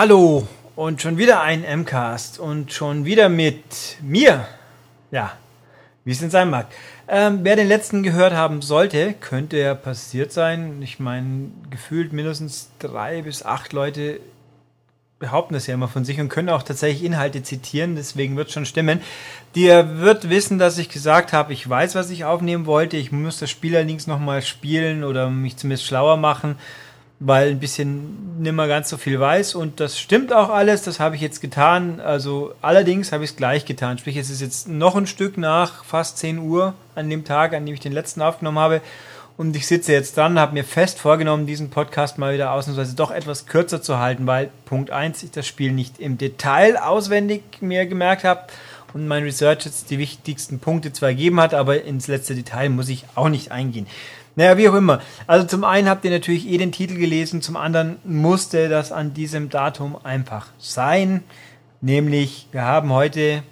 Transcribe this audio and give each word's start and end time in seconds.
Hallo 0.00 0.48
und 0.76 1.02
schon 1.02 1.18
wieder 1.18 1.42
ein 1.42 1.60
MCAST 1.60 2.38
und 2.38 2.72
schon 2.72 3.04
wieder 3.04 3.28
mit 3.28 3.98
mir. 4.00 4.46
Ja, 5.10 5.32
wie 6.06 6.12
es 6.12 6.22
in 6.22 6.30
sein 6.30 6.48
mag. 6.48 6.68
Ähm, 7.06 7.40
wer 7.42 7.54
den 7.54 7.68
letzten 7.68 8.02
gehört 8.02 8.32
haben 8.32 8.62
sollte, 8.62 9.12
könnte 9.12 9.58
ja 9.58 9.74
passiert 9.74 10.32
sein. 10.32 10.80
Ich 10.80 11.00
meine, 11.00 11.50
gefühlt 11.68 12.14
mindestens 12.14 12.70
drei 12.78 13.20
bis 13.20 13.42
acht 13.42 13.74
Leute 13.74 14.20
behaupten 15.18 15.52
das 15.52 15.66
ja 15.66 15.74
immer 15.74 15.88
von 15.88 16.06
sich 16.06 16.18
und 16.18 16.30
können 16.30 16.48
auch 16.48 16.62
tatsächlich 16.62 17.04
Inhalte 17.04 17.42
zitieren, 17.42 17.94
deswegen 17.94 18.38
wird 18.38 18.50
schon 18.50 18.64
stimmen. 18.64 19.02
Dir 19.54 19.98
wird 19.98 20.30
wissen, 20.30 20.58
dass 20.58 20.78
ich 20.78 20.88
gesagt 20.88 21.34
habe, 21.34 21.52
ich 21.52 21.68
weiß, 21.68 21.94
was 21.94 22.08
ich 22.08 22.24
aufnehmen 22.24 22.64
wollte. 22.64 22.96
Ich 22.96 23.12
muss 23.12 23.38
das 23.38 23.50
Spiel 23.50 23.76
allerdings 23.76 24.06
nochmal 24.06 24.40
spielen 24.40 25.04
oder 25.04 25.28
mich 25.28 25.58
zumindest 25.58 25.84
schlauer 25.84 26.16
machen 26.16 26.56
weil 27.20 27.50
ein 27.50 27.60
bisschen 27.60 28.40
nimmer 28.42 28.66
ganz 28.66 28.88
so 28.88 28.96
viel 28.96 29.20
weiß 29.20 29.54
und 29.54 29.78
das 29.78 29.98
stimmt 29.98 30.32
auch 30.32 30.48
alles, 30.48 30.82
das 30.82 31.00
habe 31.00 31.16
ich 31.16 31.20
jetzt 31.20 31.42
getan. 31.42 32.00
Also 32.00 32.54
allerdings 32.62 33.12
habe 33.12 33.24
ich 33.24 33.30
es 33.30 33.36
gleich 33.36 33.66
getan. 33.66 33.98
Sprich, 33.98 34.16
es 34.16 34.30
ist 34.30 34.40
jetzt 34.40 34.68
noch 34.68 34.96
ein 34.96 35.06
Stück 35.06 35.36
nach 35.36 35.84
fast 35.84 36.16
10 36.16 36.38
Uhr 36.38 36.72
an 36.94 37.10
dem 37.10 37.24
Tag, 37.26 37.52
an 37.52 37.66
dem 37.66 37.74
ich 37.74 37.80
den 37.80 37.92
letzten 37.92 38.22
aufgenommen 38.22 38.58
habe. 38.58 38.80
Und 39.36 39.54
ich 39.54 39.66
sitze 39.66 39.92
jetzt 39.92 40.16
dran, 40.16 40.38
habe 40.38 40.54
mir 40.54 40.64
fest 40.64 40.98
vorgenommen, 40.98 41.46
diesen 41.46 41.68
Podcast 41.70 42.18
mal 42.18 42.32
wieder 42.34 42.52
ausnahmsweise 42.52 42.96
doch 42.96 43.10
etwas 43.10 43.46
kürzer 43.46 43.82
zu 43.82 43.98
halten, 43.98 44.26
weil 44.26 44.50
Punkt 44.64 44.90
1 44.90 45.22
ich 45.22 45.30
das 45.30 45.46
Spiel 45.46 45.72
nicht 45.72 45.98
im 45.98 46.16
Detail 46.16 46.78
auswendig 46.78 47.42
mir 47.60 47.84
gemerkt 47.84 48.24
habe 48.24 48.44
und 48.92 49.06
mein 49.06 49.22
Research 49.22 49.66
jetzt 49.66 49.90
die 49.90 49.98
wichtigsten 49.98 50.58
Punkte 50.58 50.92
zwar 50.92 51.10
ergeben 51.10 51.40
hat, 51.40 51.54
aber 51.54 51.84
ins 51.84 52.08
letzte 52.08 52.34
Detail 52.34 52.70
muss 52.70 52.88
ich 52.88 53.04
auch 53.14 53.28
nicht 53.28 53.52
eingehen. 53.52 53.86
Naja, 54.40 54.56
wie 54.56 54.70
auch 54.70 54.74
immer. 54.74 55.02
Also 55.26 55.46
zum 55.46 55.64
einen 55.64 55.86
habt 55.86 56.02
ihr 56.02 56.10
natürlich 56.10 56.48
eh 56.48 56.56
den 56.56 56.72
Titel 56.72 56.94
gelesen, 56.94 57.42
zum 57.42 57.58
anderen 57.58 57.98
musste 58.04 58.70
das 58.70 58.90
an 58.90 59.12
diesem 59.12 59.50
Datum 59.50 59.98
einfach 60.02 60.46
sein. 60.58 61.22
Nämlich, 61.82 62.48
wir 62.50 62.62
haben 62.62 62.90
heute, 62.90 63.42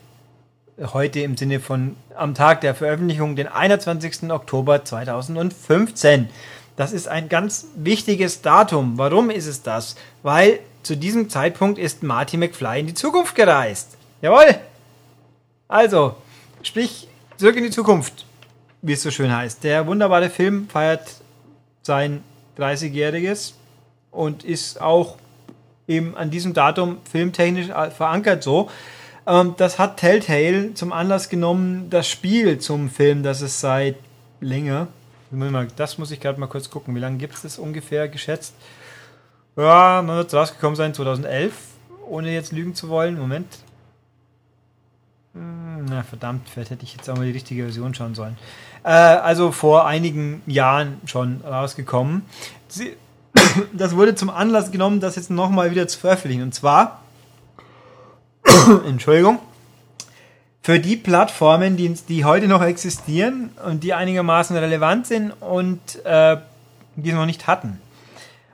heute 0.80 1.20
im 1.20 1.36
Sinne 1.36 1.60
von 1.60 1.94
am 2.16 2.32
Tag 2.32 2.62
der 2.62 2.74
Veröffentlichung, 2.74 3.36
den 3.36 3.48
21. 3.48 4.30
Oktober 4.30 4.82
2015. 4.82 6.30
Das 6.76 6.94
ist 6.94 7.06
ein 7.06 7.28
ganz 7.28 7.66
wichtiges 7.76 8.40
Datum. 8.40 8.96
Warum 8.96 9.28
ist 9.28 9.46
es 9.46 9.62
das? 9.62 9.94
Weil 10.22 10.58
zu 10.84 10.96
diesem 10.96 11.28
Zeitpunkt 11.28 11.78
ist 11.78 12.02
Marty 12.02 12.38
McFly 12.38 12.80
in 12.80 12.86
die 12.86 12.94
Zukunft 12.94 13.34
gereist. 13.34 13.98
Jawohl! 14.22 14.58
Also, 15.68 16.16
sprich, 16.62 17.08
zurück 17.36 17.56
in 17.56 17.64
die 17.64 17.70
Zukunft 17.70 18.24
wie 18.82 18.92
es 18.92 19.02
so 19.02 19.10
schön 19.10 19.34
heißt. 19.34 19.64
Der 19.64 19.86
wunderbare 19.86 20.30
Film 20.30 20.68
feiert 20.68 21.22
sein 21.82 22.22
30-jähriges 22.58 23.54
und 24.10 24.44
ist 24.44 24.80
auch 24.80 25.16
eben 25.86 26.16
an 26.16 26.30
diesem 26.30 26.54
Datum 26.54 26.98
filmtechnisch 27.10 27.68
verankert 27.68 28.42
so. 28.42 28.70
Ähm, 29.26 29.54
das 29.56 29.78
hat 29.78 29.96
Telltale 29.96 30.74
zum 30.74 30.92
Anlass 30.92 31.28
genommen, 31.28 31.90
das 31.90 32.08
Spiel 32.08 32.58
zum 32.58 32.90
Film, 32.90 33.22
das 33.22 33.40
es 33.40 33.60
seit 33.60 33.96
länger, 34.40 34.88
das 35.76 35.98
muss 35.98 36.10
ich 36.10 36.20
gerade 36.20 36.40
mal 36.40 36.46
kurz 36.46 36.70
gucken, 36.70 36.94
wie 36.94 37.00
lange 37.00 37.18
gibt 37.18 37.34
es 37.34 37.42
das 37.42 37.58
ungefähr 37.58 38.08
geschätzt? 38.08 38.54
Ja, 39.56 40.02
man 40.04 40.16
wird 40.16 40.32
rausgekommen 40.32 40.76
sein 40.76 40.94
2011, 40.94 41.52
ohne 42.08 42.32
jetzt 42.32 42.52
lügen 42.52 42.74
zu 42.74 42.88
wollen. 42.88 43.18
Moment. 43.18 43.58
Hm, 45.34 45.84
na 45.84 46.02
verdammt, 46.02 46.48
vielleicht 46.48 46.70
hätte 46.70 46.84
ich 46.84 46.94
jetzt 46.94 47.10
auch 47.10 47.16
mal 47.16 47.26
die 47.26 47.32
richtige 47.32 47.64
Version 47.64 47.92
schauen 47.94 48.14
sollen. 48.14 48.38
Äh, 48.84 48.88
also 48.88 49.52
vor 49.52 49.86
einigen 49.86 50.42
Jahren 50.46 51.00
schon 51.06 51.40
rausgekommen. 51.42 52.22
Sie, 52.68 52.96
das 53.72 53.96
wurde 53.96 54.14
zum 54.14 54.30
Anlass 54.30 54.70
genommen, 54.70 55.00
das 55.00 55.16
jetzt 55.16 55.30
nochmal 55.30 55.70
wieder 55.70 55.88
zu 55.88 55.98
veröffentlichen. 55.98 56.42
Und 56.42 56.54
zwar, 56.54 57.02
Entschuldigung, 58.86 59.38
für 60.62 60.78
die 60.78 60.96
Plattformen, 60.96 61.76
die, 61.76 61.94
die 62.08 62.24
heute 62.24 62.46
noch 62.46 62.62
existieren 62.62 63.50
und 63.64 63.84
die 63.84 63.94
einigermaßen 63.94 64.56
relevant 64.56 65.06
sind 65.06 65.32
und 65.40 65.80
äh, 66.04 66.36
die 66.96 67.10
es 67.10 67.14
noch 67.14 67.26
nicht 67.26 67.46
hatten. 67.46 67.80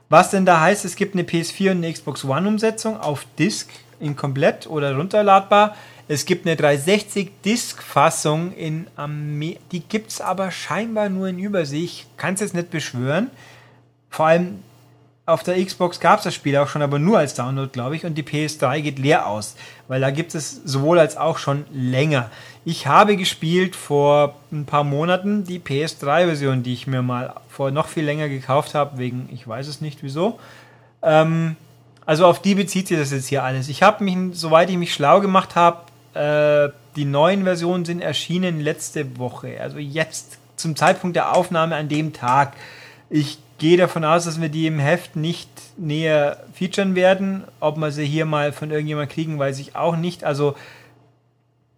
Was 0.07 0.29
denn 0.29 0.45
da 0.45 0.61
heißt, 0.61 0.85
es 0.85 0.95
gibt 0.95 1.15
eine 1.15 1.23
PS4 1.23 1.71
und 1.71 1.77
eine 1.77 1.91
Xbox 1.91 2.23
One 2.23 2.47
Umsetzung 2.47 2.99
auf 2.99 3.25
Disk 3.39 3.69
in 3.99 4.15
komplett 4.15 4.67
oder 4.67 4.95
runterladbar. 4.95 5.75
Es 6.07 6.25
gibt 6.25 6.45
eine 6.45 6.55
360-Disc-Fassung 6.55 8.53
in 8.53 8.85
Armee. 8.95 9.57
Die 9.71 9.79
gibt 9.79 10.11
es 10.11 10.21
aber 10.21 10.51
scheinbar 10.51 11.09
nur 11.09 11.27
in 11.27 11.39
Übersicht. 11.39 12.05
Kann 12.17 12.35
es 12.35 12.41
jetzt 12.41 12.53
nicht 12.53 12.69
beschwören. 12.69 13.31
Vor 14.11 14.27
allem 14.27 14.59
auf 15.25 15.41
der 15.41 15.63
Xbox 15.63 15.99
gab 15.99 16.19
es 16.19 16.25
das 16.25 16.35
Spiel 16.35 16.55
auch 16.57 16.67
schon, 16.67 16.83
aber 16.83 16.99
nur 16.99 17.17
als 17.17 17.33
Download, 17.33 17.71
glaube 17.71 17.95
ich. 17.95 18.05
Und 18.05 18.15
die 18.15 18.23
PS3 18.23 18.81
geht 18.81 18.99
leer 18.99 19.25
aus, 19.25 19.55
weil 19.87 19.99
da 19.99 20.11
gibt 20.11 20.35
es 20.35 20.61
sowohl 20.63 20.99
als 20.99 21.17
auch 21.17 21.39
schon 21.39 21.65
länger. 21.73 22.29
Ich 22.63 22.85
habe 22.85 23.17
gespielt 23.17 23.75
vor 23.75 24.35
ein 24.51 24.65
paar 24.65 24.83
Monaten 24.83 25.43
die 25.43 25.59
PS3-Version, 25.59 26.61
die 26.61 26.73
ich 26.73 26.85
mir 26.85 27.01
mal 27.01 27.33
vor 27.49 27.71
noch 27.71 27.87
viel 27.87 28.05
länger 28.05 28.29
gekauft 28.29 28.75
habe, 28.75 28.99
wegen, 28.99 29.27
ich 29.33 29.47
weiß 29.47 29.67
es 29.67 29.81
nicht 29.81 30.03
wieso. 30.03 30.39
Ähm, 31.01 31.55
also 32.05 32.27
auf 32.27 32.39
die 32.39 32.53
bezieht 32.53 32.87
sich 32.87 32.97
das 32.99 33.11
jetzt 33.11 33.27
hier 33.27 33.43
alles. 33.43 33.67
Ich 33.67 33.81
habe 33.81 34.03
mich, 34.03 34.15
soweit 34.33 34.69
ich 34.69 34.77
mich 34.77 34.93
schlau 34.93 35.21
gemacht 35.21 35.55
habe, 35.55 35.84
äh, 36.15 36.69
die 36.95 37.05
neuen 37.05 37.43
Versionen 37.43 37.85
sind 37.85 38.01
erschienen 38.01 38.61
letzte 38.61 39.17
Woche, 39.17 39.59
also 39.59 39.77
jetzt 39.77 40.37
zum 40.55 40.75
Zeitpunkt 40.75 41.15
der 41.15 41.35
Aufnahme 41.35 41.75
an 41.75 41.89
dem 41.89 42.13
Tag. 42.13 42.53
Ich 43.09 43.37
gehe 43.57 43.77
davon 43.77 44.03
aus, 44.03 44.25
dass 44.25 44.41
wir 44.41 44.49
die 44.49 44.67
im 44.67 44.79
Heft 44.79 45.15
nicht 45.15 45.49
näher 45.77 46.43
featuren 46.53 46.95
werden. 46.95 47.43
Ob 47.59 47.77
wir 47.77 47.91
sie 47.91 48.05
hier 48.05 48.25
mal 48.25 48.51
von 48.53 48.71
irgendjemand 48.71 49.11
kriegen, 49.11 49.37
weiß 49.37 49.59
ich 49.59 49.75
auch 49.75 49.95
nicht. 49.95 50.23
Also 50.23 50.55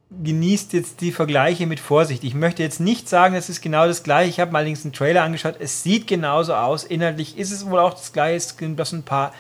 genießt 0.09 0.73
jetzt 0.73 1.01
die 1.01 1.11
Vergleiche 1.11 1.67
mit 1.67 1.79
Vorsicht. 1.79 2.23
Ich 2.23 2.33
möchte 2.33 2.63
jetzt 2.63 2.79
nicht 2.79 3.09
sagen, 3.09 3.35
es 3.35 3.49
ist 3.49 3.61
genau 3.61 3.87
das 3.87 4.03
gleiche. 4.03 4.29
Ich 4.29 4.39
habe 4.39 4.51
mal 4.51 4.59
allerdings 4.59 4.85
einen 4.85 4.93
Trailer 4.93 5.23
angeschaut. 5.23 5.55
Es 5.59 5.83
sieht 5.83 6.07
genauso 6.07 6.53
aus. 6.53 6.83
Inhaltlich 6.83 7.37
ist 7.37 7.51
es 7.51 7.69
wohl 7.69 7.79
auch 7.79 7.93
das 7.93 8.13
gleiche. 8.13 8.37
Es 8.37 8.49
sind 8.49 8.75
bloß 8.75 8.93
ein 8.93 9.03
paar 9.03 9.33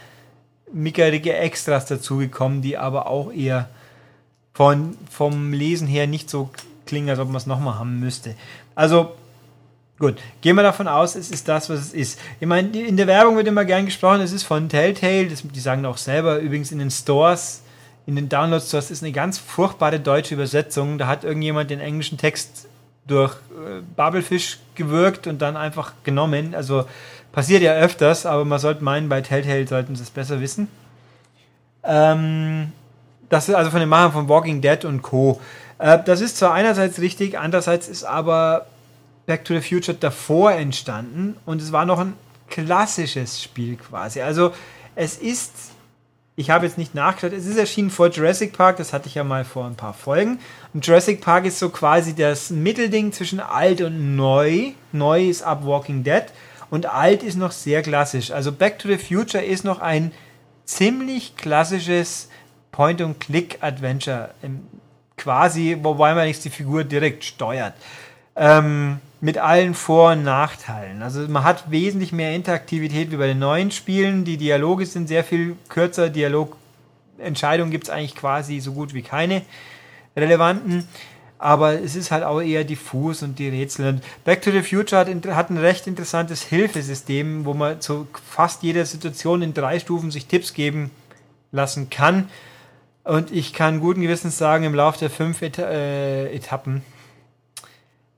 mickerige 0.73 1.35
Extras 1.35 1.85
dazugekommen, 1.85 2.61
die 2.61 2.77
aber 2.77 3.07
auch 3.07 3.31
eher 3.31 3.69
von, 4.57 4.97
vom 5.07 5.53
Lesen 5.53 5.87
her 5.87 6.07
nicht 6.07 6.31
so 6.31 6.49
klingen, 6.87 7.11
als 7.11 7.19
ob 7.19 7.27
man 7.27 7.37
es 7.37 7.45
nochmal 7.45 7.77
haben 7.77 7.99
müsste. 7.99 8.33
Also, 8.73 9.11
gut, 9.99 10.15
gehen 10.41 10.55
wir 10.55 10.63
davon 10.63 10.87
aus, 10.87 11.15
es 11.15 11.29
ist 11.29 11.47
das, 11.47 11.69
was 11.69 11.79
es 11.79 11.93
ist. 11.93 12.19
Ich 12.39 12.47
meine, 12.47 12.69
in 12.69 12.97
der 12.97 13.05
Werbung 13.05 13.37
wird 13.37 13.47
immer 13.47 13.65
gern 13.65 13.85
gesprochen, 13.85 14.21
es 14.21 14.31
ist 14.31 14.41
von 14.41 14.67
Telltale, 14.67 15.27
das, 15.27 15.43
die 15.43 15.59
sagen 15.59 15.85
auch 15.85 15.97
selber, 15.97 16.39
übrigens 16.39 16.71
in 16.71 16.79
den 16.79 16.89
Stores, 16.89 17.61
in 18.07 18.15
den 18.15 18.29
Download-Stores 18.29 18.89
ist 18.89 19.03
eine 19.03 19.11
ganz 19.11 19.37
furchtbare 19.37 19.99
deutsche 19.99 20.33
Übersetzung. 20.33 20.97
Da 20.97 21.05
hat 21.05 21.23
irgendjemand 21.23 21.69
den 21.69 21.79
englischen 21.79 22.17
Text 22.17 22.67
durch 23.05 23.33
äh, 23.33 23.81
Bubblefish 23.95 24.57
gewirkt 24.73 25.27
und 25.27 25.39
dann 25.39 25.55
einfach 25.55 25.93
genommen. 26.03 26.55
Also 26.55 26.87
passiert 27.31 27.61
ja 27.61 27.73
öfters, 27.75 28.25
aber 28.25 28.43
man 28.43 28.57
sollte 28.57 28.83
meinen, 28.83 29.07
bei 29.07 29.21
Telltale 29.21 29.67
sollten 29.67 29.95
sie 29.95 30.01
es 30.01 30.09
besser 30.09 30.41
wissen. 30.41 30.67
Ähm, 31.83 32.71
das 33.29 33.49
ist 33.49 33.55
also 33.55 33.71
von 33.71 33.79
den 33.79 33.89
Machern 33.89 34.11
von 34.11 34.29
Walking 34.29 34.61
Dead 34.61 34.85
und 34.85 35.01
Co. 35.01 35.41
Äh, 35.79 35.99
das 36.05 36.21
ist 36.21 36.37
zwar 36.37 36.53
einerseits 36.53 36.99
richtig, 36.99 37.37
andererseits 37.37 37.87
ist 37.87 38.03
aber 38.03 38.67
Back 39.25 39.43
to 39.45 39.53
the 39.53 39.61
Future 39.61 39.97
davor 39.97 40.53
entstanden 40.53 41.35
und 41.45 41.61
es 41.61 41.71
war 41.71 41.85
noch 41.85 41.99
ein 41.99 42.13
klassisches 42.49 43.43
Spiel 43.43 43.75
quasi. 43.75 44.21
Also 44.21 44.53
es 44.95 45.17
ist, 45.17 45.51
ich 46.37 46.49
habe 46.49 46.65
jetzt 46.65 46.77
nicht 46.77 46.95
nachgeschaut, 46.95 47.33
es 47.33 47.45
ist 47.45 47.57
erschienen 47.57 47.89
vor 47.89 48.07
Jurassic 48.07 48.53
Park, 48.53 48.77
das 48.77 48.93
hatte 48.93 49.07
ich 49.07 49.15
ja 49.15 49.23
mal 49.23 49.43
vor 49.43 49.65
ein 49.65 49.75
paar 49.75 49.93
Folgen. 49.93 50.39
Und 50.73 50.87
Jurassic 50.87 51.19
Park 51.19 51.45
ist 51.45 51.59
so 51.59 51.69
quasi 51.69 52.15
das 52.15 52.49
Mittelding 52.49 53.11
zwischen 53.11 53.41
alt 53.41 53.81
und 53.81 54.15
neu. 54.15 54.71
Neu 54.93 55.27
ist 55.27 55.43
ab 55.43 55.65
Walking 55.65 56.03
Dead 56.03 56.23
und 56.69 56.85
alt 56.85 57.21
ist 57.21 57.35
noch 57.35 57.51
sehr 57.51 57.81
klassisch. 57.81 58.31
Also 58.31 58.51
Back 58.51 58.79
to 58.79 58.87
the 58.87 58.97
Future 58.97 59.43
ist 59.43 59.65
noch 59.65 59.79
ein 59.79 60.13
ziemlich 60.65 61.35
klassisches 61.35 62.29
Point-and-Click-Adventure 62.77 64.29
quasi, 65.17 65.75
wobei 65.81 66.13
man 66.13 66.27
nicht 66.27 66.45
die 66.45 66.51
Figur 66.51 66.83
direkt 66.83 67.23
steuert. 67.23 67.73
Ähm, 68.35 68.99
mit 69.19 69.39
allen 69.39 69.73
Vor- 69.73 70.11
und 70.11 70.23
Nachteilen. 70.23 71.01
Also 71.01 71.21
man 71.21 71.43
hat 71.43 71.71
wesentlich 71.71 72.11
mehr 72.11 72.35
Interaktivität 72.35 73.09
wie 73.11 73.15
bei 73.15 73.25
den 73.25 73.39
neuen 73.39 73.71
Spielen. 73.71 74.25
Die 74.25 74.37
Dialoge 74.37 74.85
sind 74.85 75.07
sehr 75.07 75.23
viel 75.23 75.55
kürzer. 75.69 76.09
Dialogentscheidungen 76.09 77.71
gibt 77.71 77.85
es 77.85 77.89
eigentlich 77.89 78.13
quasi 78.13 78.59
so 78.59 78.73
gut 78.73 78.93
wie 78.93 79.01
keine 79.01 79.41
relevanten. 80.15 80.87
Aber 81.39 81.81
es 81.81 81.95
ist 81.95 82.11
halt 82.11 82.23
auch 82.23 82.41
eher 82.41 82.63
diffus 82.63 83.23
und 83.23 83.39
die 83.39 83.49
Rätsel. 83.49 83.87
Und 83.87 84.03
Back 84.23 84.43
to 84.43 84.51
the 84.51 84.61
Future 84.61 85.01
hat, 85.01 85.07
hat 85.35 85.49
ein 85.49 85.57
recht 85.57 85.87
interessantes 85.87 86.43
Hilfesystem, 86.43 87.43
wo 87.43 87.55
man 87.55 87.81
zu 87.81 88.07
fast 88.29 88.61
jeder 88.61 88.85
Situation 88.85 89.41
in 89.41 89.55
drei 89.55 89.79
Stufen 89.79 90.11
sich 90.11 90.27
Tipps 90.27 90.53
geben 90.53 90.91
lassen 91.51 91.89
kann. 91.89 92.29
Und 93.07 93.31
ich 93.31 93.53
kann 93.53 93.79
guten 93.79 94.01
Gewissens 94.01 94.37
sagen, 94.37 94.65
im 94.65 94.75
Laufe 94.75 94.99
der 94.99 95.09
fünf 95.09 95.41
Eta 95.41 95.63
äh, 95.63 96.35
Etappen, 96.35 96.81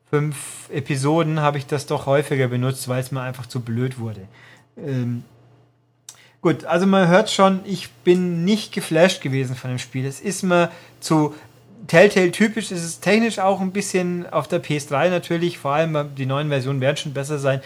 fünf 0.09 0.67
Episoden 0.71 1.41
habe 1.41 1.59
ich 1.59 1.67
das 1.67 1.85
doch 1.85 2.07
häufiger 2.07 2.47
benutzt, 2.47 2.87
weil 2.87 2.99
es 2.99 3.11
mir 3.11 3.21
einfach 3.21 3.45
zu 3.45 3.59
blöd 3.59 3.99
wurde. 3.99 4.21
Ähm, 4.77 5.23
Gut, 6.41 6.63
also 6.63 6.87
man 6.87 7.09
hört 7.09 7.29
schon, 7.29 7.59
ich 7.65 7.89
bin 8.05 8.45
nicht 8.45 8.71
geflasht 8.71 9.21
gewesen 9.21 9.57
von 9.57 9.71
dem 9.71 9.77
Spiel. 9.77 10.05
Es 10.05 10.21
ist 10.21 10.41
mir 10.41 10.71
zu 11.01 11.35
Telltale 11.87 12.31
typisch, 12.31 12.71
es 12.71 12.83
ist 12.83 13.01
technisch 13.01 13.39
auch 13.39 13.59
ein 13.59 13.71
bisschen 13.71 14.25
auf 14.31 14.47
der 14.47 14.63
PS3 14.63 15.09
natürlich, 15.09 15.57
vor 15.57 15.73
allem 15.73 16.15
die 16.15 16.25
neuen 16.25 16.47
Versionen 16.47 16.79
werden 16.79 16.95
schon 16.95 17.13
besser 17.13 17.39
sein. 17.39 17.61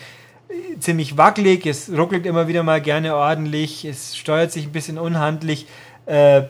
Ziemlich 0.79 1.17
wackelig, 1.17 1.67
es 1.67 1.91
ruckelt 1.91 2.25
immer 2.25 2.47
wieder 2.47 2.63
mal 2.63 2.81
gerne 2.81 3.15
ordentlich, 3.15 3.85
es 3.85 4.17
steuert 4.17 4.51
sich 4.51 4.65
ein 4.65 4.71
bisschen 4.71 4.97
unhandlich. 4.97 5.67
Äh, 6.07 6.43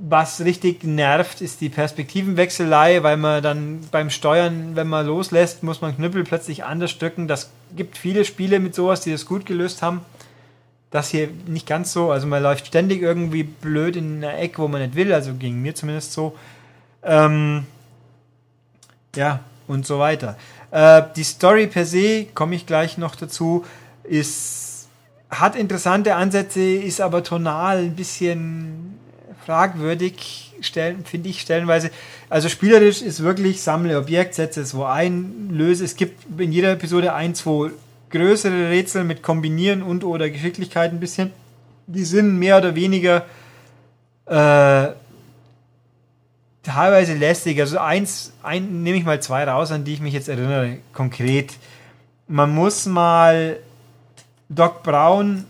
was 0.00 0.40
richtig 0.40 0.84
nervt, 0.84 1.40
ist 1.40 1.60
die 1.60 1.68
Perspektivenwechselei, 1.68 3.02
weil 3.02 3.16
man 3.16 3.42
dann 3.42 3.80
beim 3.90 4.10
Steuern, 4.10 4.76
wenn 4.76 4.86
man 4.86 5.06
loslässt, 5.06 5.62
muss 5.62 5.80
man 5.80 5.96
Knüppel 5.96 6.24
plötzlich 6.24 6.64
anders 6.64 6.98
drücken. 6.98 7.26
Das 7.26 7.50
gibt 7.76 7.98
viele 7.98 8.24
Spiele 8.24 8.60
mit 8.60 8.74
sowas, 8.74 9.00
die 9.00 9.10
das 9.10 9.26
gut 9.26 9.44
gelöst 9.44 9.82
haben. 9.82 10.02
Das 10.90 11.10
hier 11.10 11.28
nicht 11.46 11.66
ganz 11.66 11.92
so. 11.92 12.10
Also 12.10 12.26
man 12.26 12.42
läuft 12.42 12.68
ständig 12.68 13.02
irgendwie 13.02 13.42
blöd 13.42 13.96
in 13.96 14.24
einer 14.24 14.38
Ecke, 14.38 14.62
wo 14.62 14.68
man 14.68 14.80
nicht 14.80 14.94
will. 14.94 15.12
Also 15.12 15.34
ging 15.34 15.60
mir 15.60 15.74
zumindest 15.74 16.12
so. 16.12 16.36
Ähm, 17.02 17.66
ja, 19.16 19.40
und 19.66 19.84
so 19.84 19.98
weiter. 19.98 20.36
Äh, 20.70 21.02
die 21.16 21.24
Story 21.24 21.66
per 21.66 21.84
se, 21.84 22.26
komme 22.34 22.54
ich 22.54 22.66
gleich 22.66 22.98
noch 22.98 23.16
dazu, 23.16 23.64
ist, 24.04 24.88
hat 25.28 25.56
interessante 25.56 26.14
Ansätze, 26.14 26.60
ist 26.60 27.00
aber 27.00 27.24
tonal 27.24 27.78
ein 27.78 27.96
bisschen 27.96 28.98
fragwürdig, 29.48 30.52
finde 31.04 31.30
ich 31.30 31.40
stellenweise. 31.40 31.90
Also 32.28 32.50
spielerisch 32.50 33.00
ist 33.00 33.22
wirklich 33.22 33.62
sammle 33.62 33.96
Objekt, 33.96 34.34
setze 34.34 34.60
es 34.60 34.74
wo 34.74 34.84
ein, 34.84 35.48
löse. 35.50 35.86
Es 35.86 35.96
gibt 35.96 36.38
in 36.38 36.52
jeder 36.52 36.72
Episode 36.72 37.14
ein, 37.14 37.34
zwei 37.34 37.70
größere 38.10 38.68
Rätsel 38.68 39.04
mit 39.04 39.22
Kombinieren 39.22 39.82
und 39.82 40.04
oder 40.04 40.28
Geschicklichkeit 40.28 40.92
ein 40.92 41.00
bisschen. 41.00 41.30
Die 41.86 42.04
sind 42.04 42.38
mehr 42.38 42.58
oder 42.58 42.74
weniger 42.74 43.24
äh, 44.26 44.92
teilweise 46.62 47.14
lästig. 47.14 47.58
Also 47.58 47.78
eins, 47.78 48.34
ein, 48.42 48.82
nehme 48.82 48.98
ich 48.98 49.04
mal 49.04 49.22
zwei 49.22 49.44
raus, 49.44 49.72
an 49.72 49.84
die 49.84 49.94
ich 49.94 50.00
mich 50.00 50.12
jetzt 50.12 50.28
erinnere, 50.28 50.76
konkret. 50.92 51.54
Man 52.26 52.54
muss 52.54 52.84
mal 52.84 53.60
Doc 54.50 54.82
Brown 54.82 55.46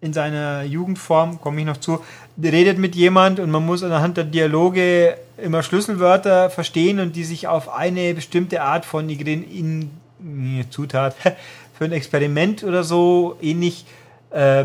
in 0.00 0.12
seiner 0.12 0.62
Jugendform, 0.62 1.40
komme 1.40 1.60
ich 1.60 1.66
noch 1.66 1.78
zu, 1.78 2.00
redet 2.42 2.78
mit 2.78 2.94
jemand 2.94 3.40
und 3.40 3.50
man 3.50 3.64
muss 3.64 3.82
anhand 3.82 4.16
der 4.16 4.24
Dialoge 4.24 5.16
immer 5.38 5.62
Schlüsselwörter 5.62 6.50
verstehen 6.50 7.00
und 7.00 7.16
die 7.16 7.24
sich 7.24 7.48
auf 7.48 7.72
eine 7.74 8.14
bestimmte 8.14 8.62
Art 8.62 8.84
von 8.84 9.08
in, 9.08 9.90
in, 10.20 10.64
Zutat 10.70 11.14
für 11.78 11.84
ein 11.84 11.92
Experiment 11.92 12.64
oder 12.64 12.84
so 12.84 13.36
ähnlich 13.40 13.84
äh, 14.30 14.64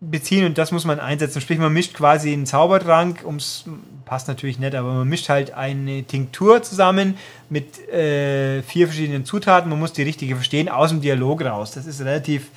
beziehen 0.00 0.44
und 0.46 0.58
das 0.58 0.72
muss 0.72 0.84
man 0.84 1.00
einsetzen. 1.00 1.40
Sprich, 1.40 1.58
man 1.58 1.72
mischt 1.72 1.94
quasi 1.94 2.32
einen 2.32 2.46
Zaubertrank, 2.46 3.22
ums 3.24 3.64
passt 4.04 4.28
natürlich 4.28 4.58
nicht, 4.58 4.74
aber 4.74 4.92
man 4.92 5.08
mischt 5.08 5.28
halt 5.28 5.54
eine 5.54 6.04
Tinktur 6.04 6.62
zusammen 6.62 7.16
mit 7.48 7.88
äh, 7.88 8.62
vier 8.62 8.86
verschiedenen 8.86 9.24
Zutaten. 9.24 9.70
Man 9.70 9.78
muss 9.78 9.92
die 9.92 10.02
richtige 10.02 10.36
verstehen 10.36 10.68
aus 10.68 10.90
dem 10.90 11.00
Dialog 11.00 11.42
raus. 11.42 11.72
Das 11.72 11.86
ist 11.86 12.00
relativ 12.00 12.48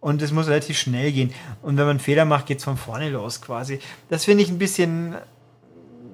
und 0.00 0.22
es 0.22 0.32
muss 0.32 0.48
relativ 0.48 0.78
schnell 0.78 1.12
gehen. 1.12 1.32
Und 1.62 1.76
wenn 1.76 1.84
man 1.84 1.90
einen 1.90 2.00
Fehler 2.00 2.24
macht, 2.24 2.46
geht 2.46 2.58
es 2.58 2.64
von 2.64 2.76
vorne 2.76 3.10
los 3.10 3.40
quasi. 3.40 3.80
Das 4.08 4.24
finde 4.24 4.42
ich 4.42 4.50
ein 4.50 4.58
bisschen 4.58 5.14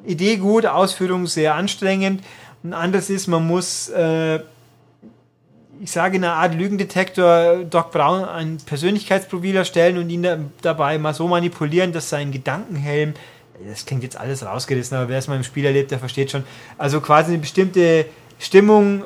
Idee 0.05 0.37
gut, 0.37 0.67
Ausführung 0.67 1.27
sehr 1.27 1.55
anstrengend. 1.55 2.23
Ein 2.65 2.73
anderes 2.73 3.11
ist, 3.11 3.27
man 3.27 3.47
muss, 3.47 3.88
äh, 3.91 4.41
ich 5.81 5.91
sage, 5.91 6.17
in 6.17 6.25
einer 6.25 6.35
Art 6.35 6.55
Lügendetektor 6.55 7.65
Doc 7.65 7.93
Brown 7.93 8.25
ein 8.25 8.59
Persönlichkeitsprofil 8.59 9.56
erstellen 9.56 9.99
und 9.99 10.11
ihn 10.11 10.23
da, 10.23 10.38
dabei 10.62 10.99
mal 10.99 11.15
so 11.15 11.29
manipulieren, 11.29 11.93
dass 11.93 12.09
sein 12.09 12.33
Gedankenhelm, 12.33 13.15
das 13.69 13.87
klingt 13.87 14.03
jetzt 14.03 14.17
alles 14.17 14.44
rausgerissen, 14.44 14.97
aber 14.97 15.09
wer 15.09 15.19
es 15.19 15.29
mal 15.29 15.37
im 15.37 15.44
Spiel 15.44 15.65
erlebt, 15.65 15.91
der 15.91 15.99
versteht 15.99 16.31
schon, 16.31 16.44
also 16.77 17.00
quasi 17.00 17.33
eine 17.33 17.41
bestimmte 17.41 18.06
Stimmung 18.38 19.05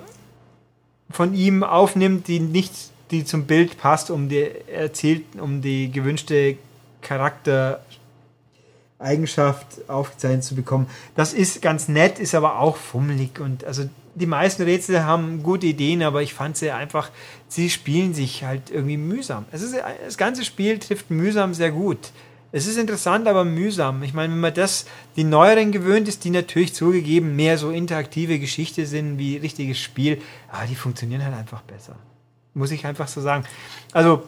von 1.11 1.35
ihm 1.35 1.63
aufnimmt, 1.65 2.29
die 2.29 2.41
nicht 2.41 2.73
die 3.11 3.25
zum 3.25 3.47
Bild 3.47 3.79
passt, 3.79 4.11
um 4.11 4.29
die 4.29 4.47
erzählt, 4.73 5.25
um 5.41 5.63
die 5.63 5.91
gewünschte 5.91 6.59
Charaktereigenschaft 7.03 9.89
aufgezeichnet 9.89 10.45
zu 10.45 10.55
bekommen. 10.55 10.87
Das 11.17 11.33
ist 11.33 11.63
ganz 11.63 11.89
nett, 11.89 12.19
ist 12.19 12.35
aber 12.35 12.59
auch 12.59 12.77
fummelig 12.77 13.41
und 13.41 13.65
also 13.65 13.89
die 14.15 14.27
meisten 14.27 14.63
Rätsel 14.63 15.05
haben 15.05 15.43
gute 15.43 15.67
Ideen, 15.67 16.03
aber 16.03 16.23
ich 16.23 16.35
fand 16.35 16.57
sie 16.57 16.71
einfach, 16.71 17.11
sie 17.49 17.71
spielen 17.71 18.15
sich 18.15 18.45
halt 18.45 18.71
irgendwie 18.71 18.97
mühsam. 18.97 19.45
Es 19.53 19.63
ist, 19.63 19.77
das 20.05 20.19
ganze 20.19 20.45
Spiel 20.45 20.79
trifft 20.79 21.11
mühsam 21.11 21.55
sehr 21.55 21.71
gut. 21.71 22.13
Es 22.53 22.67
ist 22.67 22.79
interessant, 22.79 23.29
aber 23.29 23.45
mühsam. 23.45 24.03
Ich 24.03 24.13
meine, 24.13 24.33
wenn 24.33 24.41
man 24.41 24.55
das, 24.55 24.87
die 25.15 25.23
neueren 25.23 25.71
gewöhnt 25.71 26.09
ist, 26.09 26.25
die 26.25 26.31
natürlich 26.31 26.75
zugegeben 26.75 27.37
mehr 27.37 27.59
so 27.59 27.71
interaktive 27.71 28.41
Geschichte 28.41 28.87
sind 28.87 29.19
wie 29.19 29.37
richtiges 29.37 29.79
Spiel, 29.79 30.21
aber 30.51 30.67
die 30.67 30.75
funktionieren 30.75 31.25
halt 31.25 31.37
einfach 31.37 31.63
besser. 31.63 31.95
Muss 32.55 32.71
ich 32.71 32.87
einfach 32.87 33.09
so 33.09 33.21
sagen. 33.21 33.45
Also, 33.93 34.23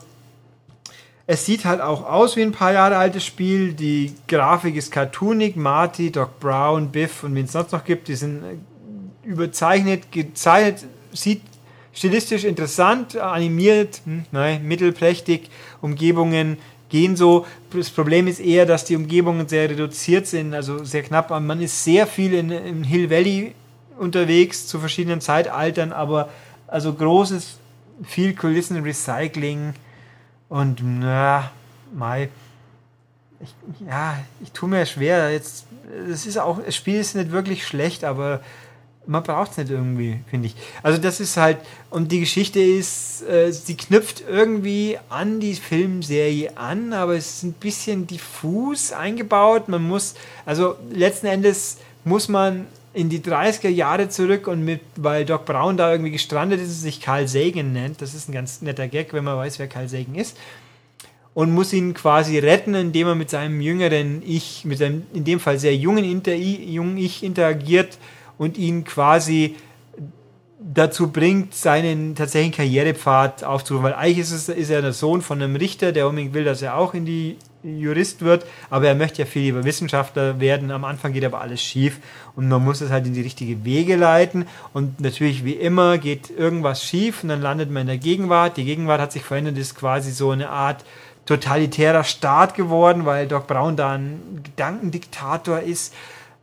es 1.27 1.47
sieht 1.47 1.65
halt 1.65 1.81
auch 1.81 2.05
aus 2.05 2.37
wie 2.37 2.43
ein 2.43 2.53
paar 2.53 2.73
Jahre 2.73 2.97
altes 2.97 3.25
Spiel. 3.25 3.73
Die 3.73 4.15
Grafik 4.29 4.77
ist 4.77 4.91
cartoonig. 4.91 5.57
Marty, 5.57 6.11
Doc 6.11 6.41
Brown, 6.41 6.91
Biff 6.91 7.25
und 7.25 7.35
wen 7.35 7.45
es 7.45 7.53
sonst 7.53 7.73
noch 7.73 7.85
gibt, 7.85 8.09
die 8.09 8.17
sind 8.17 8.43
äh, 8.43 9.29
überzeichnet, 9.29 10.11
gezeichnet, 10.11 10.85
sieht 11.13 11.43
stilistisch 11.93 12.45
interessant, 12.45 13.17
animiert, 13.17 14.01
hm, 14.05 14.25
nein, 14.33 14.67
mittelprächtig. 14.67 15.51
Umgebungen 15.81 16.59
gehen 16.89 17.17
so. 17.17 17.47
Das 17.71 17.91
Problem 17.91 18.27
ist 18.27 18.41
eher, 18.41 18.67
dass 18.67 18.85
die 18.85 18.97
Umgebungen 18.97 19.49
sehr 19.49 19.69
reduziert 19.71 20.27
sind, 20.27 20.55
also 20.55 20.85
sehr 20.85 21.03
knapp. 21.03 21.31
Man 21.31 21.61
ist 21.61 21.85
sehr 21.85 22.07
viel 22.07 22.35
in, 22.35 22.51
in 22.51 22.85
Hill 22.85 23.11
Valley 23.11 23.55
unterwegs 23.99 24.67
zu 24.67 24.79
verschiedenen 24.79 25.21
Zeitaltern, 25.21 25.93
aber 25.93 26.29
also 26.67 26.93
großes 26.93 27.59
viel 28.05 28.35
Kulissen-Recycling 28.35 29.75
und 30.49 30.81
na, 30.83 31.51
Mai. 31.95 32.29
Ich, 33.41 33.55
ja, 33.87 34.19
ich 34.43 34.53
tue 34.53 34.69
mir 34.69 34.87
schwer. 34.87 35.33
Jetzt, 35.33 35.67
es 36.09 36.27
ist 36.27 36.39
auch, 36.39 36.61
das 36.65 36.77
Spiel 36.77 37.01
ist 37.01 37.15
nicht 37.15 37.33
wirklich 37.33 37.67
schlecht, 37.67 38.05
aber 38.05 38.41
man 39.07 39.23
braucht 39.23 39.53
es 39.53 39.57
nicht 39.57 39.71
irgendwie, 39.71 40.21
finde 40.29 40.47
ich. 40.47 40.55
Also 40.83 40.99
das 40.99 41.21
ist 41.21 41.37
halt, 41.37 41.59
und 41.91 42.13
die 42.13 42.21
Geschichte 42.21 42.61
ist, 42.61 43.23
äh, 43.23 43.51
sie 43.51 43.77
knüpft 43.77 44.23
irgendwie 44.29 44.99
an 45.09 45.41
die 45.41 45.55
Filmserie 45.55 46.57
an, 46.57 46.93
aber 46.93 47.17
es 47.17 47.37
ist 47.37 47.43
ein 47.43 47.53
bisschen 47.55 48.07
diffus 48.07 48.93
eingebaut. 48.93 49.69
Man 49.69 49.83
muss, 49.83 50.15
also 50.47 50.77
letzten 50.91 51.27
Endes 51.27 51.79
muss 52.05 52.29
man 52.29 52.67
in 52.95 53.09
die 53.09 53.21
30er 53.21 53.69
Jahre 53.69 54.09
zurück 54.09 54.47
und 54.47 54.65
mit, 54.65 54.81
weil 54.97 55.25
Doc 55.25 55.47
Brown 55.47 55.77
da 55.77 55.91
irgendwie 55.91 56.11
gestrandet 56.11 56.61
ist, 56.61 56.83
sich 56.83 57.01
Carl 57.01 57.27
Sagan 57.27 57.73
nennt. 57.73 58.03
Das 58.03 58.15
ist 58.15 58.29
ein 58.29 58.33
ganz 58.33 58.61
netter 58.61 58.89
Gag, 58.89 59.13
wenn 59.13 59.25
man 59.25 59.37
weiß, 59.37 59.59
wer 59.59 59.69
Carl 59.69 59.89
Sagan 59.89 60.15
ist. 60.15 60.37
Und 61.35 61.51
muss 61.53 61.73
ihn 61.73 61.95
quasi 61.95 62.39
retten, 62.39 62.75
indem 62.75 63.07
er 63.07 63.15
mit 63.15 63.31
seinem 63.31 63.63
jüngeren 63.63 64.23
Ich, 64.27 64.67
mit 64.67 64.79
seinem 64.79 65.05
in 65.15 65.25
dem 65.25 65.41
Fall 65.41 65.59
sehr 65.59 65.75
jungen, 65.75 66.05
Inter 66.05 66.35
jungen 66.35 66.99
Ich 66.99 67.23
interagiert 67.23 67.97
und 68.37 68.59
ihn 68.59 68.85
quasi 68.85 69.57
dazu 70.61 71.11
bringt, 71.11 71.55
seinen 71.55 72.15
tatsächlichen 72.15 72.57
Karrierepfad 72.57 73.45
aufzurufen. 73.45 73.85
Weil 73.85 73.95
eigentlich 73.95 74.19
ist, 74.19 74.33
es, 74.33 74.49
ist 74.51 74.71
er 74.71 74.83
der 74.83 74.93
Sohn 74.93 75.23
von 75.23 75.43
einem 75.43 75.57
Richter, 75.57 75.93
der 75.93 76.07
unbedingt 76.07 76.35
will, 76.35 76.45
dass 76.45 76.61
er 76.61 76.77
auch 76.77 76.93
in 76.93 77.07
die 77.07 77.37
Jurist 77.63 78.23
wird, 78.23 78.45
aber 78.71 78.89
er 78.89 78.95
möchte 78.95 79.23
ja 79.23 79.27
viel 79.27 79.43
lieber 79.43 79.65
Wissenschaftler 79.65 80.41
werden. 80.41 80.71
Am 80.71 80.85
Anfang 80.85 81.13
geht 81.13 81.25
aber 81.25 81.41
alles 81.41 81.63
schief 81.63 81.99
und 82.35 82.49
man 82.49 82.65
muss 82.65 82.81
es 82.81 82.91
halt 82.91 83.07
in 83.07 83.15
die 83.15 83.21
richtige 83.21 83.65
Wege 83.65 83.97
leiten. 83.97 84.47
Und 84.73 85.01
natürlich, 85.01 85.45
wie 85.45 85.53
immer, 85.53 85.99
geht 85.99 86.31
irgendwas 86.31 86.85
schief 86.85 87.23
und 87.23 87.29
dann 87.29 87.41
landet 87.41 87.71
man 87.71 87.83
in 87.83 87.87
der 87.89 87.99
Gegenwart. 87.99 88.57
Die 88.57 88.65
Gegenwart 88.65 89.01
hat 89.01 89.13
sich 89.13 89.23
verändert, 89.23 89.59
ist 89.59 89.75
quasi 89.75 90.11
so 90.11 90.31
eine 90.31 90.51
Art 90.51 90.85
totalitärer 91.25 92.05
Staat 92.05 92.55
geworden, 92.55 93.07
weil 93.07 93.29
Doc 93.29 93.47
Brown 93.47 93.77
da 93.77 93.93
ein 93.93 94.41
Gedankendiktator 94.43 95.61
ist. 95.61 95.95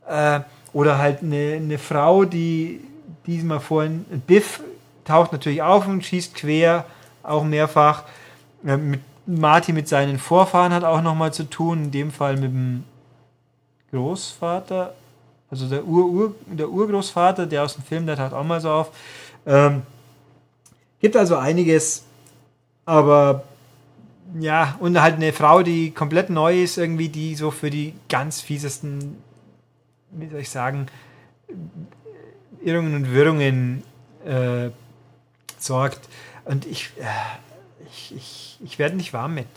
Äh, 0.08 0.42
oder 0.72 0.98
halt 0.98 1.22
eine, 1.22 1.56
eine 1.56 1.78
Frau, 1.80 2.26
die 2.26 2.80
diesmal 3.26 3.60
vorhin, 3.60 4.06
Biff 4.28 4.62
taucht 5.06 5.32
natürlich 5.32 5.62
auf 5.62 5.88
und 5.88 6.06
schießt 6.06 6.36
quer, 6.36 6.86
auch 7.24 7.44
mehrfach. 7.44 8.04
Äh, 8.66 8.78
mit 8.78 9.02
Marty 9.30 9.74
mit 9.74 9.88
seinen 9.88 10.18
Vorfahren 10.18 10.74
hat 10.74 10.84
auch 10.84 11.02
nochmal 11.02 11.32
zu 11.32 11.44
tun, 11.44 11.86
in 11.86 11.92
dem 11.92 12.12
Fall 12.12 12.34
mit 12.34 12.52
dem 12.52 12.84
Großvater, 13.92 14.94
also 15.52 15.68
der, 15.68 15.86
Ur, 15.86 16.06
Ur, 16.06 16.36
der 16.48 16.70
Urgroßvater, 16.70 17.46
der 17.46 17.64
aus 17.64 17.76
dem 17.76 17.84
Film, 17.84 18.06
der 18.06 18.16
taucht 18.16 18.34
auch 18.34 18.44
mal 18.44 18.60
so 18.60 18.72
auf. 18.72 18.92
Ähm, 19.46 19.84
gibt 21.00 21.16
also 21.16 21.38
einiges, 21.38 22.06
aber 22.86 23.44
ja, 24.40 24.78
und 24.80 25.00
halt 25.00 25.16
eine 25.16 25.34
Frau, 25.34 25.64
die 25.64 25.92
komplett 25.92 26.30
neu 26.30 26.62
ist, 26.62 26.78
irgendwie, 26.78 27.10
die 27.10 27.36
so 27.36 27.52
für 27.52 27.70
die 27.70 27.94
ganz 28.10 28.42
fiesesten, 28.42 29.18
wie 30.12 30.28
soll 30.28 30.40
ich 30.40 30.50
sagen, 30.50 30.88
Irrungen 32.64 32.96
und 32.96 33.14
Wirrungen 33.14 33.84
äh, 34.26 34.70
sorgt. 35.58 36.00
Und 36.46 36.66
ich, 36.66 36.92
äh, 37.00 37.06
ich, 37.92 38.16
ich, 38.16 38.58
ich 38.64 38.80
werde 38.80 38.96
nicht 38.96 39.14
warm 39.14 39.36
mit. 39.36 39.48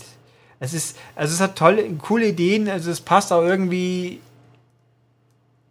Es 0.61 0.75
ist, 0.75 0.97
also 1.17 1.35
es 1.35 1.41
hat 1.41 1.57
tolle, 1.57 1.89
coole 1.95 2.29
Ideen, 2.29 2.69
also 2.69 2.91
es 2.91 3.01
passt 3.01 3.33
auch 3.33 3.43
irgendwie 3.43 4.21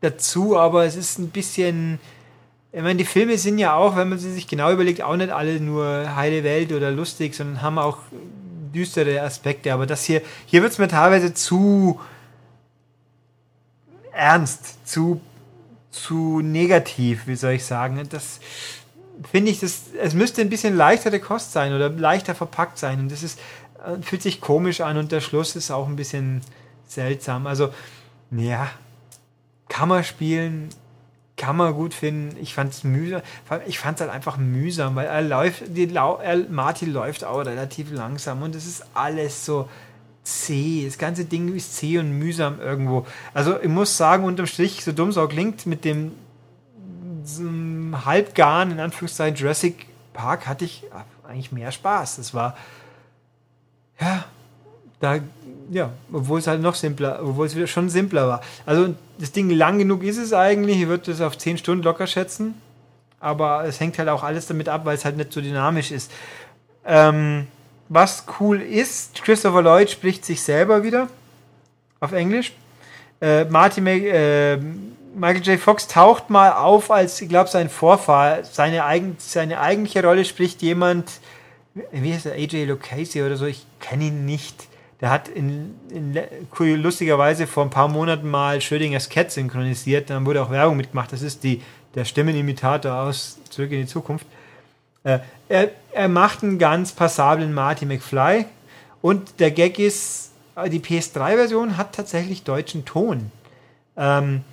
dazu, 0.01 0.57
aber 0.57 0.85
es 0.85 0.95
ist 0.95 1.17
ein 1.17 1.29
bisschen, 1.29 1.99
ich 2.73 2.81
meine, 2.81 2.97
die 2.97 3.05
Filme 3.05 3.37
sind 3.37 3.57
ja 3.57 3.75
auch, 3.75 3.95
wenn 3.95 4.09
man 4.09 4.19
sie 4.19 4.33
sich 4.33 4.47
genau 4.47 4.71
überlegt, 4.71 5.01
auch 5.01 5.15
nicht 5.15 5.31
alle 5.31 5.59
nur 5.59 6.15
heile 6.15 6.43
Welt 6.43 6.71
oder 6.73 6.91
lustig, 6.91 7.35
sondern 7.35 7.61
haben 7.61 7.77
auch 7.77 7.99
düstere 8.73 9.21
Aspekte. 9.21 9.73
Aber 9.73 9.85
das 9.85 10.03
hier, 10.03 10.21
hier 10.45 10.61
wird 10.61 10.73
es 10.73 10.77
mir 10.77 10.87
teilweise 10.87 11.33
zu 11.33 11.99
ernst, 14.11 14.87
zu, 14.87 15.21
zu 15.91 16.41
negativ, 16.41 17.27
wie 17.27 17.35
soll 17.35 17.53
ich 17.53 17.65
sagen. 17.65 18.01
Das 18.09 18.39
finde 19.29 19.51
ich, 19.51 19.59
das, 19.59 19.83
es 19.99 20.13
müsste 20.13 20.41
ein 20.41 20.49
bisschen 20.49 20.75
leichtere 20.75 21.19
Kost 21.19 21.51
sein 21.51 21.73
oder 21.73 21.89
leichter 21.89 22.35
verpackt 22.35 22.77
sein. 22.77 22.99
Und 22.99 23.11
das 23.11 23.23
ist, 23.23 23.39
äh, 23.85 24.01
fühlt 24.01 24.21
sich 24.21 24.41
komisch 24.41 24.81
an 24.81 24.97
und 24.97 25.11
der 25.11 25.21
Schluss 25.21 25.55
ist 25.55 25.71
auch 25.71 25.87
ein 25.87 25.95
bisschen 25.95 26.41
seltsam. 26.87 27.47
Also, 27.47 27.73
ja, 28.31 28.69
kann 29.69 29.89
man 29.89 30.03
spielen, 30.03 30.69
kann 31.37 31.55
man 31.55 31.73
gut 31.73 31.93
finden. 31.93 32.37
Ich 32.41 32.53
fand 32.53 32.73
es 32.73 32.83
mühsam. 32.83 33.21
Ich 33.65 33.79
fand 33.79 33.97
es 33.97 34.01
halt 34.01 34.11
einfach 34.11 34.37
mühsam, 34.37 34.95
weil 34.95 35.07
er 35.07 35.21
läuft, 35.21 35.63
die, 35.75 35.93
er, 35.93 36.37
Martin 36.49 36.93
läuft 36.93 37.23
auch 37.23 37.39
relativ 37.39 37.91
langsam 37.91 38.41
und 38.43 38.55
es 38.55 38.65
ist 38.65 38.85
alles 38.93 39.45
so 39.45 39.67
zäh. 40.23 40.85
Das 40.85 40.97
ganze 40.97 41.25
Ding 41.25 41.53
ist 41.55 41.75
zäh 41.77 41.97
und 41.97 42.11
mühsam 42.11 42.59
irgendwo. 42.59 43.07
Also 43.33 43.59
ich 43.59 43.69
muss 43.69 43.97
sagen, 43.97 44.23
unterm 44.23 44.45
Strich, 44.45 44.83
so 44.83 44.91
dumm 44.91 45.09
es 45.09 45.17
auch 45.17 45.29
klingt, 45.29 45.65
mit 45.65 45.83
dem 45.83 46.11
halbgaren, 47.39 48.71
in 48.71 48.79
Anführungszeichen, 48.79 49.37
Jurassic 49.37 49.87
Park 50.13 50.47
hatte 50.47 50.65
ich 50.65 50.83
eigentlich 51.27 51.51
mehr 51.51 51.71
Spaß. 51.71 52.17
Das 52.17 52.33
war, 52.33 52.57
ja, 53.99 54.25
da, 54.99 55.19
ja, 55.69 55.91
obwohl 56.11 56.39
es 56.39 56.47
halt 56.47 56.61
noch 56.61 56.75
simpler, 56.75 57.19
obwohl 57.23 57.47
es 57.47 57.55
wieder 57.55 57.67
schon 57.67 57.89
simpler 57.89 58.27
war. 58.27 58.41
Also 58.65 58.95
das 59.17 59.31
Ding 59.31 59.49
lang 59.49 59.77
genug 59.77 60.03
ist 60.03 60.17
es 60.17 60.33
eigentlich. 60.33 60.81
Ich 60.81 60.87
würde 60.87 61.11
es 61.11 61.21
auf 61.21 61.37
10 61.37 61.57
Stunden 61.57 61.83
locker 61.83 62.07
schätzen. 62.07 62.55
Aber 63.19 63.65
es 63.65 63.79
hängt 63.79 63.97
halt 63.99 64.09
auch 64.09 64.23
alles 64.23 64.47
damit 64.47 64.67
ab, 64.67 64.85
weil 64.85 64.95
es 64.95 65.05
halt 65.05 65.17
nicht 65.17 65.31
so 65.31 65.41
dynamisch 65.41 65.91
ist. 65.91 66.11
Ähm, 66.85 67.47
was 67.87 68.25
cool 68.39 68.61
ist, 68.61 69.21
Christopher 69.23 69.61
Lloyd 69.61 69.89
spricht 69.89 70.25
sich 70.25 70.41
selber 70.41 70.83
wieder 70.83 71.07
auf 71.99 72.13
Englisch. 72.13 72.53
Äh, 73.21 73.45
Martin, 73.45 73.85
äh, 73.85 74.57
Michael 75.13 75.41
J. 75.41 75.59
Fox 75.59 75.87
taucht 75.87 76.29
mal 76.29 76.53
auf 76.53 76.91
als, 76.91 77.21
ich 77.21 77.29
glaube, 77.29 77.49
sein 77.49 77.69
Vorfahr. 77.69 78.43
Seine, 78.43 78.85
eigen, 78.85 79.15
seine 79.19 79.59
eigentliche 79.59 80.03
Rolle 80.03 80.25
spricht 80.25 80.61
jemand, 80.61 81.11
wie 81.91 82.13
heißt 82.13 82.27
er, 82.27 82.33
AJ 82.33 82.65
Lucchese 82.65 83.25
oder 83.25 83.37
so, 83.37 83.45
ich 83.45 83.65
kenne 83.79 84.05
ihn 84.05 84.25
nicht. 84.25 84.67
Der 85.01 85.09
hat 85.09 85.27
in, 85.27 85.75
in, 85.89 86.17
lustigerweise 86.81 87.47
vor 87.47 87.63
ein 87.63 87.71
paar 87.71 87.87
Monaten 87.87 88.29
mal 88.29 88.61
Schrödingers 88.61 89.09
Cat 89.09 89.31
synchronisiert, 89.31 90.09
dann 90.09 90.25
wurde 90.25 90.43
auch 90.43 90.51
Werbung 90.51 90.77
mitgemacht. 90.77 91.11
Das 91.11 91.23
ist 91.23 91.43
die, 91.43 91.61
der 91.95 92.05
Stimmenimitator 92.05 92.93
aus 92.93 93.39
Zurück 93.49 93.71
in 93.71 93.81
die 93.81 93.87
Zukunft. 93.87 94.27
Äh, 95.03 95.19
er, 95.49 95.69
er 95.91 96.07
macht 96.07 96.43
einen 96.43 96.59
ganz 96.59 96.91
passablen 96.91 97.53
Marty 97.53 97.85
McFly 97.85 98.45
und 99.01 99.39
der 99.39 99.51
Gag 99.51 99.79
ist, 99.79 100.31
die 100.67 100.79
PS3-Version 100.79 101.77
hat 101.77 101.95
tatsächlich 101.95 102.43
deutschen 102.43 102.85
Ton. 102.85 103.31
Ähm, 103.97 104.43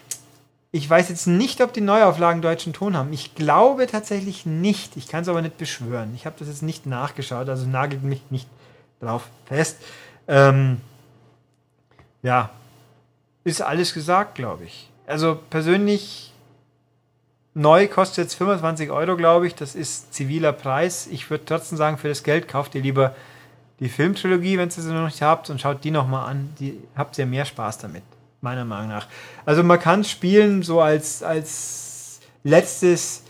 ich 0.70 0.88
weiß 0.88 1.08
jetzt 1.08 1.26
nicht, 1.26 1.62
ob 1.62 1.72
die 1.72 1.80
Neuauflagen 1.80 2.42
deutschen 2.42 2.72
Ton 2.74 2.96
haben. 2.96 3.12
Ich 3.12 3.34
glaube 3.34 3.86
tatsächlich 3.86 4.44
nicht. 4.44 4.96
Ich 4.96 5.08
kann 5.08 5.22
es 5.22 5.28
aber 5.28 5.40
nicht 5.40 5.56
beschwören. 5.56 6.12
Ich 6.14 6.26
habe 6.26 6.36
das 6.38 6.48
jetzt 6.48 6.62
nicht 6.62 6.84
nachgeschaut, 6.84 7.48
also 7.48 7.66
nagelt 7.66 8.02
mich 8.02 8.20
nicht 8.30 8.48
drauf 9.00 9.28
fest. 9.46 9.78
Ähm, 10.26 10.80
ja, 12.22 12.50
ist 13.44 13.62
alles 13.62 13.94
gesagt, 13.94 14.34
glaube 14.34 14.64
ich. 14.64 14.90
Also 15.06 15.38
persönlich 15.48 16.34
neu 17.54 17.88
kostet 17.88 18.24
jetzt 18.24 18.34
25 18.34 18.90
Euro, 18.90 19.16
glaube 19.16 19.46
ich. 19.46 19.54
Das 19.54 19.74
ist 19.74 20.12
ziviler 20.12 20.52
Preis. 20.52 21.06
Ich 21.06 21.30
würde 21.30 21.46
trotzdem 21.46 21.78
sagen, 21.78 21.96
für 21.96 22.08
das 22.08 22.22
Geld 22.22 22.46
kauft 22.46 22.74
ihr 22.74 22.82
lieber 22.82 23.14
die 23.80 23.88
Filmtrilogie, 23.88 24.58
wenn 24.58 24.68
ihr 24.68 24.72
sie 24.72 24.92
noch 24.92 25.06
nicht 25.06 25.22
habt, 25.22 25.48
und 25.48 25.62
schaut 25.62 25.82
die 25.82 25.92
nochmal 25.92 26.28
an. 26.28 26.52
Die 26.60 26.78
habt 26.94 27.16
ihr 27.16 27.24
mehr 27.24 27.46
Spaß 27.46 27.78
damit 27.78 28.02
meiner 28.40 28.64
Meinung 28.64 28.88
nach. 28.88 29.06
Also 29.44 29.62
man 29.62 29.78
kann 29.78 30.04
spielen 30.04 30.62
so 30.62 30.80
als, 30.80 31.22
als 31.22 32.20
letztes 32.44 33.22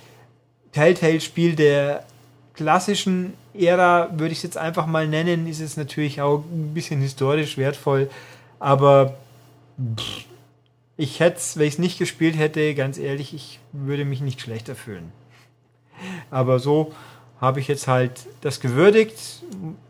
Telltale-Spiel 0.72 1.56
der 1.56 2.04
klassischen 2.54 3.34
Ära, 3.54 4.10
würde 4.12 4.32
ich 4.32 4.38
es 4.38 4.42
jetzt 4.42 4.56
einfach 4.56 4.86
mal 4.86 5.08
nennen, 5.08 5.46
ist 5.46 5.60
es 5.60 5.76
natürlich 5.76 6.20
auch 6.20 6.44
ein 6.44 6.74
bisschen 6.74 7.00
historisch 7.00 7.56
wertvoll, 7.56 8.10
aber 8.58 9.16
ich 10.96 11.20
hätte 11.20 11.38
es, 11.38 11.56
wenn 11.56 11.66
ich 11.66 11.74
es 11.74 11.78
nicht 11.78 11.98
gespielt 11.98 12.36
hätte, 12.36 12.74
ganz 12.74 12.98
ehrlich, 12.98 13.32
ich 13.32 13.60
würde 13.72 14.04
mich 14.04 14.20
nicht 14.20 14.40
schlechter 14.40 14.74
fühlen. 14.74 15.12
Aber 16.30 16.58
so 16.58 16.92
habe 17.40 17.60
ich 17.60 17.68
jetzt 17.68 17.86
halt 17.86 18.26
das 18.40 18.60
gewürdigt. 18.60 19.16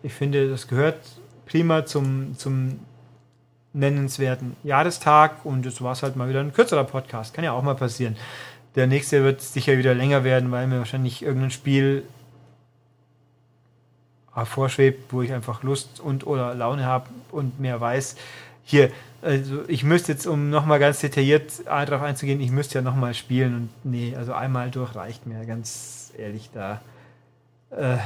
Ich 0.03 0.13
finde, 0.13 0.51
das 0.51 0.69
gehört 0.69 0.99
prima 1.47 1.87
zum, 1.87 2.37
zum 2.37 2.81
nennenswerten 3.79 4.57
Jahrestag 4.65 5.45
und 5.45 5.65
es 5.65 5.81
war 5.81 5.95
halt 5.95 6.17
mal 6.17 6.29
wieder 6.29 6.41
ein 6.41 6.53
kürzerer 6.53 6.85
Podcast. 6.85 7.35
Kann 7.35 7.45
ja 7.45 7.53
auch 7.53 7.63
mal 7.63 7.75
passieren. 7.75 8.17
Der 8.75 8.87
nächste 8.87 9.25
wird 9.25 9.41
sicher 9.41 9.79
wieder 9.79 9.95
länger 9.95 10.25
werden, 10.25 10.51
weil 10.51 10.67
mir 10.67 10.79
wahrscheinlich 10.79 11.23
irgendein 11.23 11.51
Spiel 11.51 12.05
vorschwebt, 14.45 15.13
wo 15.13 15.23
ich 15.23 15.33
einfach 15.33 15.63
Lust 15.63 16.01
und 16.01 16.27
oder 16.27 16.55
Laune 16.55 16.85
habe 16.85 17.09
und 17.33 17.59
mehr 17.59 17.81
weiß. 17.81 18.17
Hier, 18.65 18.91
also 19.23 19.65
ich 19.67 19.83
müsste 19.83 20.13
jetzt, 20.13 20.27
um 20.27 20.51
nochmal 20.51 20.79
ganz 20.79 21.01
detailliert 21.01 21.67
darauf 21.67 22.03
einzugehen, 22.03 22.41
ich 22.41 22.51
müsste 22.51 22.77
ja 22.77 22.83
nochmal 22.83 23.15
spielen 23.15 23.55
und 23.55 23.71
nee, 23.83 24.15
also 24.17 24.33
einmal 24.33 24.71
durch 24.71 24.95
reicht 24.95 25.27
mir, 25.27 25.45
ganz 25.45 26.13
ehrlich, 26.17 26.51
da 26.53 26.81
äh, 27.71 27.97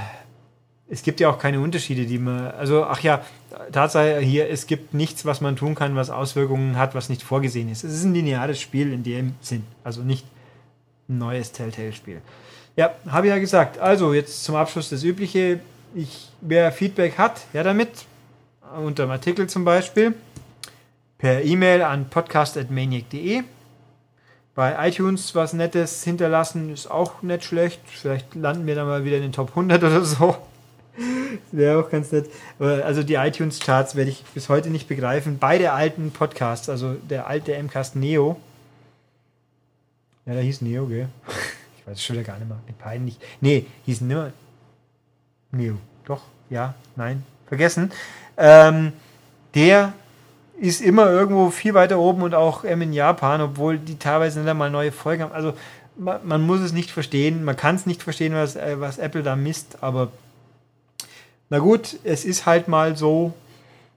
es 0.89 1.03
gibt 1.03 1.21
ja 1.21 1.31
auch 1.31 1.39
keine 1.39 1.61
Unterschiede, 1.61 2.07
die 2.07 2.19
man. 2.19 2.51
Also, 2.53 2.85
ach 2.85 3.01
ja, 3.01 3.25
Tatsache 3.73 4.19
hier, 4.21 4.51
es 4.51 4.67
gibt 4.67 4.95
nichts, 4.95 5.25
was 5.25 5.41
man 5.41 5.57
tun 5.57 5.75
kann, 5.75 5.97
was 5.97 6.11
Auswirkungen 6.11 6.77
hat, 6.77 6.95
was 6.95 7.09
nicht 7.09 7.23
vorgesehen 7.23 7.71
ist. 7.71 7.85
Es 7.85 7.93
ist 7.93 8.05
ein 8.05 8.15
lineares 8.15 8.61
Spiel 8.61 8.93
in 8.93 9.03
dem 9.03 9.35
Sinn. 9.41 9.65
Also 9.85 10.03
nicht 10.03 10.27
ein 11.09 11.19
neues 11.19 11.53
Telltale-Spiel. 11.53 12.21
Ja, 12.77 12.95
habe 13.09 13.27
ich 13.27 13.33
ja 13.33 13.39
gesagt. 13.39 13.79
Also, 13.79 14.13
jetzt 14.13 14.45
zum 14.45 14.57
Abschluss 14.57 14.91
das 14.91 15.03
Übliche. 15.03 15.61
Ich, 15.95 16.31
wer 16.41 16.73
Feedback 16.73 17.19
hat, 17.19 17.43
ja 17.53 17.63
damit. 17.63 17.91
Unter 18.85 19.07
dem 19.07 19.11
Artikel 19.11 19.47
zum 19.49 19.65
Beispiel. 19.65 20.15
Per 21.19 21.45
E-Mail 21.45 21.83
an 21.83 22.09
podcast.maniac.de. 22.09 23.43
Bei 24.55 24.89
iTunes 24.89 25.35
was 25.35 25.55
Nettes 25.55 26.05
hinterlassen 26.05 26.71
ist 26.73 26.91
auch 26.91 27.23
nicht 27.23 27.45
schlecht. 27.45 27.81
Vielleicht 27.87 28.35
landen 28.35 28.67
wir 28.67 28.75
dann 28.75 28.87
mal 28.87 29.05
wieder 29.05 29.17
in 29.17 29.23
den 29.23 29.33
Top 29.33 29.51
100 29.51 29.83
oder 29.83 30.05
so. 30.05 30.37
Wäre 31.53 31.79
auch 31.79 31.91
ganz 31.91 32.11
nett. 32.13 32.31
Also 32.59 33.03
die 33.03 33.15
iTunes-Charts 33.15 33.95
werde 33.95 34.11
ich 34.11 34.25
bis 34.35 34.49
heute 34.49 34.71
nicht 34.71 34.89
begreifen. 34.89 35.39
Beide 35.39 35.73
alten 35.73 36.11
Podcasts, 36.11 36.69
also 36.69 36.95
der 36.95 37.27
alte 37.27 37.63
MCAST 37.63 37.97
Neo. 37.97 38.41
Ja, 40.25 40.33
der 40.33 40.43
hieß 40.43 40.63
Neo, 40.63 40.87
gell? 40.87 41.09
Ich 41.79 41.89
weiß 41.89 41.97
es 41.97 42.05
schon 42.05 42.15
wieder 42.15 42.25
gar 42.25 42.39
nicht 42.39 42.49
mehr. 42.49 42.59
Peinlich. 42.79 43.19
Nee, 43.41 43.67
hieß 43.87 44.03
nimmer 44.03 44.31
Neo. 45.51 45.79
Doch, 46.05 46.23
ja, 46.49 46.75
nein, 46.95 47.25
vergessen. 47.49 47.91
Ähm, 48.37 48.93
der 49.57 49.93
ist 50.61 50.81
immer 50.81 51.11
irgendwo 51.11 51.51
viel 51.51 51.75
weiter 51.75 51.99
oben 51.99 52.23
und 52.23 52.35
auch 52.35 52.65
ähm, 52.65 52.83
in 52.83 52.93
Japan, 52.93 53.41
obwohl 53.41 53.79
die 53.79 53.99
teilweise 53.99 54.39
nicht 54.39 54.49
einmal 54.49 54.71
neue 54.71 54.93
Folgen 54.93 55.25
haben. 55.25 55.33
Also 55.33 55.55
man, 55.97 56.21
man 56.25 56.43
muss 56.43 56.61
es 56.61 56.73
nicht 56.73 56.93
verstehen, 56.93 57.43
man 57.43 57.57
kann 57.57 57.75
es 57.75 57.85
nicht 57.85 58.03
verstehen, 58.03 58.33
was, 58.33 58.55
äh, 58.55 58.77
was 58.79 58.99
Apple 58.99 59.25
da 59.25 59.35
misst, 59.35 59.83
aber 59.83 60.13
na 61.53 61.59
gut, 61.59 61.99
es 62.03 62.25
ist 62.25 62.47
halt 62.47 62.67
mal 62.67 62.97
so. 62.97 63.35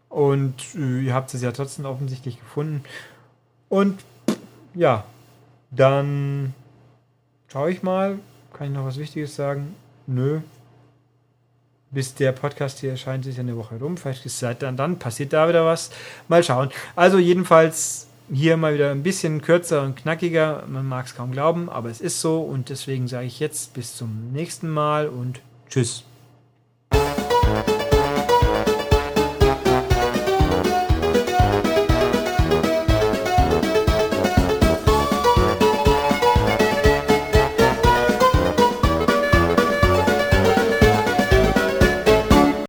Und 0.09 0.55
äh, 0.75 1.05
ihr 1.05 1.13
habt 1.13 1.33
es 1.33 1.41
ja 1.41 1.53
trotzdem 1.53 1.85
offensichtlich 1.85 2.38
gefunden. 2.38 2.83
Und 3.69 4.01
ja, 4.74 5.05
dann 5.71 6.53
schaue 7.47 7.71
ich 7.71 7.81
mal. 7.81 8.19
Kann 8.51 8.67
ich 8.67 8.74
noch 8.74 8.85
was 8.85 8.97
Wichtiges 8.97 9.38
sagen? 9.38 9.74
Nö. 10.05 10.41
Bis 11.91 12.13
der 12.13 12.33
Podcast 12.33 12.79
hier 12.79 12.91
erscheint, 12.91 13.25
ist 13.25 13.38
ja 13.38 13.43
eine 13.43 13.55
Woche 13.55 13.79
rum. 13.79 13.95
Vielleicht 13.95 14.25
ist 14.25 14.38
seit 14.38 14.62
dann, 14.62 14.75
dann 14.75 15.00
passiert 15.00 15.31
da 15.31 15.47
wieder 15.47 15.65
was. 15.65 15.91
Mal 16.27 16.43
schauen. 16.43 16.71
Also 16.97 17.19
jedenfalls 17.19 18.07
hier 18.29 18.57
mal 18.57 18.74
wieder 18.74 18.91
ein 18.91 19.01
bisschen 19.01 19.41
kürzer 19.41 19.83
und 19.83 19.95
knackiger. 19.95 20.65
Man 20.67 20.85
mag 20.85 21.05
es 21.05 21.15
kaum 21.15 21.31
glauben, 21.31 21.69
aber 21.69 21.89
es 21.89 22.01
ist 22.01 22.19
so. 22.19 22.41
Und 22.41 22.67
deswegen 22.67 23.07
sage 23.07 23.27
ich 23.27 23.39
jetzt 23.39 23.74
bis 23.74 23.95
zum 23.95 24.33
nächsten 24.33 24.67
Mal 24.67 25.07
und 25.07 25.39
tschüss. 25.69 26.03